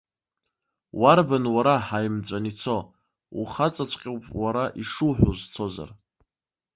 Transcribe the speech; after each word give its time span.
Уарбан 1.01 1.45
уара 1.55 1.75
ҳаимҵәаны 1.87 2.47
ицо, 2.51 2.77
ухаҵаҵәҟьоуп 3.39 4.23
уара 4.41 4.63
ишуҳәо 4.81 5.29
узцозар?! 5.33 5.89